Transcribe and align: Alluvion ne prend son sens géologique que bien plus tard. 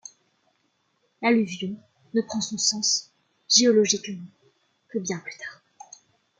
Alluvion 1.21 1.77
ne 2.15 2.21
prend 2.23 2.41
son 2.41 2.57
sens 2.57 3.11
géologique 3.47 4.09
que 4.87 4.97
bien 4.97 5.19
plus 5.19 5.37
tard. 5.37 5.61